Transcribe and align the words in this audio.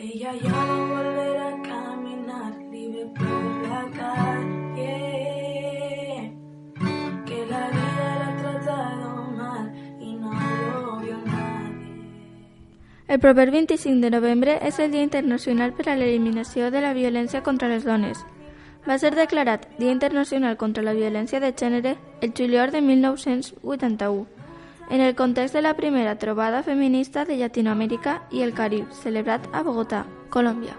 Ella 0.00 0.32
ya 0.32 0.64
no 0.64 0.86
volverá 0.94 1.48
a 1.48 1.60
caminar 1.60 2.56
libre 2.70 3.06
por 3.16 3.68
la 3.68 3.82
calle. 3.98 4.94
Que 7.26 7.46
la 7.46 7.68
vida 7.68 8.16
la 8.20 8.28
ha 8.28 8.36
tratado 8.36 9.26
mal 9.32 9.72
y 10.00 10.14
no 10.14 10.30
lo 10.30 11.00
vio 11.00 11.18
nadie. 11.26 11.74
El 13.08 13.18
proper 13.18 13.50
25 13.50 14.00
de 14.00 14.10
novembre 14.10 14.60
és 14.62 14.78
el 14.78 14.92
Dia 14.92 15.02
Internacional 15.02 15.72
per 15.72 15.88
a 15.88 15.96
l'Eliminació 15.96 16.70
de 16.70 16.80
la 16.80 16.94
Violència 16.94 17.42
contra 17.42 17.66
les 17.66 17.82
Dones. 17.82 18.22
Va 18.88 19.00
ser 19.02 19.16
declarat 19.16 19.66
Dia 19.80 19.90
Internacional 19.90 20.56
contra 20.56 20.84
la 20.84 20.94
Violència 20.94 21.40
de 21.40 21.50
Gènere 21.50 21.96
el 22.20 22.32
juliol 22.38 22.70
de 22.70 22.80
1981, 22.82 24.28
en 24.90 25.00
el 25.00 25.14
context 25.14 25.54
de 25.54 25.62
la 25.62 25.74
primera 25.74 26.18
trobada 26.18 26.62
feminista 26.62 27.24
de 27.24 27.36
Llatinoamèrica 27.36 28.22
i 28.30 28.42
el 28.42 28.54
Carib, 28.54 28.90
celebrat 28.92 29.46
a 29.52 29.62
Bogotà, 29.62 30.04
Colòmbia. 30.30 30.76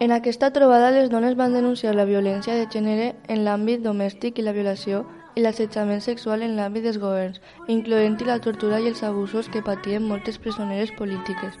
En 0.00 0.12
aquesta 0.12 0.52
trobada 0.52 0.90
les 0.90 1.10
dones 1.10 1.36
van 1.36 1.52
denunciar 1.52 1.94
la 1.94 2.04
violència 2.06 2.54
de 2.54 2.68
gènere 2.70 3.14
en 3.28 3.44
l'àmbit 3.44 3.82
domèstic 3.82 4.38
i 4.38 4.44
la 4.46 4.54
violació 4.54 5.04
i 5.34 5.42
l'assetjament 5.42 6.00
sexual 6.00 6.42
en 6.42 6.54
l'àmbit 6.56 6.86
dels 6.86 7.00
governs, 7.02 7.40
incloent-hi 7.66 8.28
la 8.28 8.38
tortura 8.38 8.78
i 8.80 8.88
els 8.88 9.02
abusos 9.02 9.48
que 9.48 9.62
patien 9.62 10.06
moltes 10.06 10.38
presoneres 10.38 10.92
polítiques. 10.98 11.58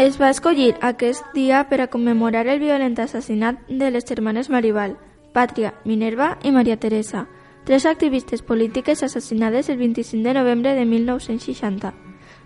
Es 0.00 0.16
va 0.20 0.30
escollir 0.30 0.74
aquest 0.80 1.24
dia 1.34 1.62
per 1.68 1.80
a 1.82 1.86
commemorar 1.92 2.46
el 2.48 2.58
violent 2.58 2.98
assassinat 2.98 3.58
de 3.68 3.90
les 3.90 4.06
germanes 4.08 4.48
Maribal, 4.50 4.96
Pàtria, 5.32 5.74
Minerva 5.84 6.38
i 6.42 6.50
Maria 6.50 6.76
Teresa, 6.76 7.28
tres 7.64 7.86
activistes 7.86 8.42
polítiques 8.42 9.02
assassinades 9.02 9.68
el 9.68 9.78
25 9.78 10.26
de 10.26 10.34
novembre 10.34 10.74
de 10.74 10.84
1960, 10.84 11.94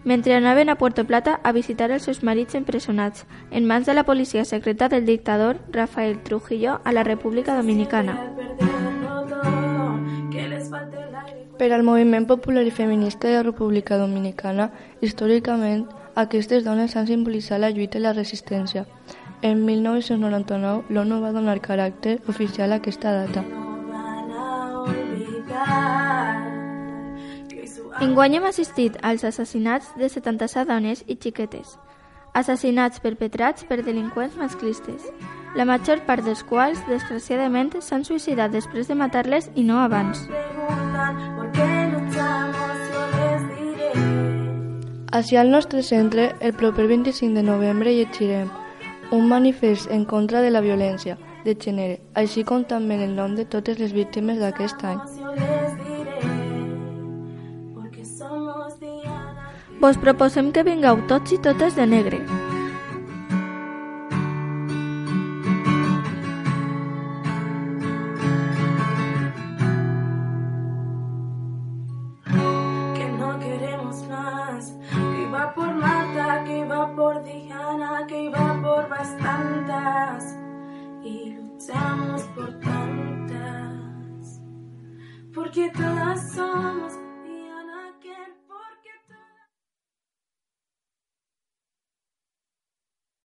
mentre 0.05 0.35
anaven 0.35 0.69
a 0.69 0.77
Puerto 0.77 1.07
Plata 1.07 1.41
a 1.43 1.53
visitar 1.53 1.91
els 1.91 2.03
seus 2.05 2.23
marits 2.23 2.55
empresonats 2.55 3.25
en 3.51 3.65
mans 3.65 3.87
de 3.87 3.95
la 3.95 4.05
policia 4.05 4.45
secreta 4.45 4.89
del 4.89 5.07
dictador 5.07 5.61
Rafael 5.73 6.23
Trujillo 6.23 6.81
a 6.85 6.93
la 6.93 7.05
República 7.05 7.57
Dominicana. 7.57 8.19
Per 11.57 11.73
al 11.73 11.85
moviment 11.85 12.27
popular 12.27 12.67
i 12.67 12.71
feminista 12.71 13.29
de 13.29 13.39
la 13.39 13.45
República 13.45 13.97
Dominicana, 13.97 14.73
històricament, 15.01 15.87
aquestes 16.15 16.65
dones 16.65 16.97
han 16.97 17.07
simbolitzat 17.07 17.61
la 17.61 17.71
lluita 17.71 17.99
i 17.99 18.03
la 18.03 18.13
resistència. 18.13 18.85
En 19.43 19.65
1999, 19.65 20.85
l'ONU 20.89 21.21
va 21.21 21.33
donar 21.33 21.61
caràcter 21.61 22.21
oficial 22.29 22.73
a 22.73 22.81
aquesta 22.81 23.13
data. 23.13 23.45
Enguany 28.01 28.37
hem 28.37 28.47
assistit 28.49 28.97
als 29.03 29.25
assassinats 29.25 29.93
de 29.97 30.09
77 30.09 30.67
dones 30.69 31.05
i 31.07 31.17
xiquetes, 31.17 31.77
assassinats 32.35 33.01
perpetrats 33.01 33.65
per 33.69 33.85
delinqüents 33.87 34.35
masclistes, 34.37 35.07
la 35.55 35.65
major 35.65 36.03
part 36.09 36.25
dels 36.27 36.43
quals, 36.43 36.83
desgraciadament, 36.89 37.71
s'han 37.81 38.03
suïcidat 38.05 38.51
després 38.51 38.91
de 38.91 38.99
matar-les 38.99 39.49
i 39.55 39.63
no 39.63 39.79
abans. 39.79 40.27
Així 45.15 45.39
al 45.39 45.55
nostre 45.55 45.87
centre, 45.87 46.35
el 46.41 46.53
proper 46.59 46.89
25 46.91 47.39
de 47.39 47.47
novembre 47.47 47.95
llegirem 47.95 48.51
un 49.11 49.29
manifest 49.29 49.91
en 49.91 50.05
contra 50.05 50.43
de 50.43 50.51
la 50.51 50.61
violència 50.61 51.19
de 51.45 51.55
gènere, 51.55 52.01
així 52.15 52.45
com 52.45 52.65
també 52.65 52.97
el 53.05 53.15
nom 53.17 53.35
de 53.37 53.45
totes 53.45 53.79
les 53.79 53.93
víctimes 53.93 54.39
d'aquest 54.39 54.85
any. 54.85 55.01
Vos 59.81 60.01
proposem 60.01 60.51
que 60.53 60.65
vingueu 60.65 61.05
tots 61.09 61.33
i 61.33 61.39
totes 61.39 61.77
de 61.77 61.87
negre. 61.87 62.44
Y 81.05 81.35
luchamos 81.35 82.23
por 82.35 82.59
tantas. 82.61 84.41
Porque 85.35 85.71
todas 85.71 86.33
somos 86.33 86.95